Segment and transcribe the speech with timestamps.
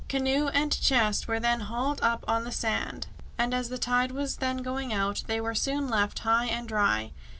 [0.09, 3.05] Canoe and chest were then hauled up on the sand,
[3.37, 7.11] and as the tide was then going out, they were soon left high and dry.